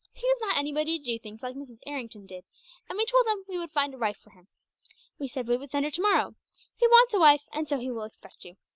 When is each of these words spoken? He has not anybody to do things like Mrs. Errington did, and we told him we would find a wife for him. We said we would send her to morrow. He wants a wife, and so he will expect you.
He 0.15 0.27
has 0.29 0.39
not 0.41 0.57
anybody 0.57 0.97
to 0.97 1.05
do 1.05 1.19
things 1.19 1.43
like 1.43 1.55
Mrs. 1.55 1.77
Errington 1.85 2.25
did, 2.25 2.43
and 2.89 2.97
we 2.97 3.05
told 3.05 3.27
him 3.27 3.45
we 3.47 3.59
would 3.59 3.69
find 3.69 3.93
a 3.93 3.99
wife 3.99 4.17
for 4.17 4.31
him. 4.31 4.47
We 5.19 5.27
said 5.27 5.47
we 5.47 5.57
would 5.57 5.69
send 5.69 5.85
her 5.85 5.91
to 5.91 6.01
morrow. 6.01 6.33
He 6.75 6.87
wants 6.87 7.13
a 7.13 7.19
wife, 7.19 7.43
and 7.53 7.67
so 7.67 7.77
he 7.77 7.91
will 7.91 8.05
expect 8.05 8.43
you. 8.43 8.55